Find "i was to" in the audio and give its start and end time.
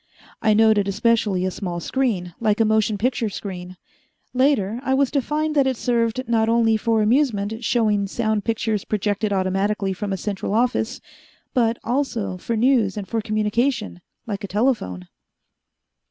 4.83-5.21